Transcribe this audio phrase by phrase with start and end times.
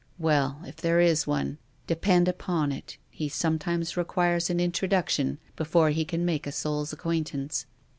[0.31, 5.91] "Well, if there is one, depend upon it he some times requires an introduction before
[5.91, 7.67] he can make a soul's acquaintance.